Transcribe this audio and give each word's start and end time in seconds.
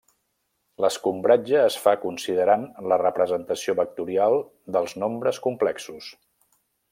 L'escombratge 0.83 1.59
es 1.65 1.77
fa 1.83 1.93
considerant 2.07 2.65
la 2.93 2.99
representació 3.03 3.77
vectorial 3.83 4.39
dels 4.77 4.97
nombres 5.05 5.41
complexos. 5.49 6.11